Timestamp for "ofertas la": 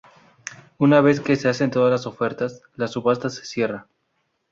2.07-2.87